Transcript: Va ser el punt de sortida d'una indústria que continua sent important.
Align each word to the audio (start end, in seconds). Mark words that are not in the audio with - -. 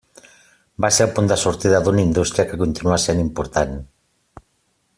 Va 0.85 0.89
ser 0.95 1.05
el 1.07 1.11
punt 1.19 1.29
de 1.31 1.37
sortida 1.41 1.81
d'una 1.87 2.01
indústria 2.05 2.47
que 2.53 2.59
continua 2.63 2.99
sent 3.05 3.21
important. 3.27 3.77